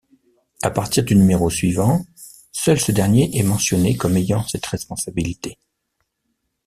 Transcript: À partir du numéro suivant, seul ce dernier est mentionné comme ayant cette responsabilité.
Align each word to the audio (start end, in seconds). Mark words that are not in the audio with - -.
À 0.63 0.71
partir 0.71 1.03
du 1.03 1.15
numéro 1.15 1.51
suivant, 1.51 2.03
seul 2.51 2.79
ce 2.79 2.91
dernier 2.91 3.37
est 3.37 3.43
mentionné 3.43 3.95
comme 3.95 4.17
ayant 4.17 4.41
cette 4.47 4.65
responsabilité. 4.65 5.59